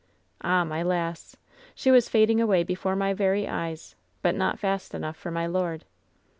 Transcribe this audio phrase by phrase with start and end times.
[0.43, 1.35] Ah, my lass!
[1.75, 3.93] She was fading away before my very eyes.
[4.23, 5.85] But not fast enough for my lord.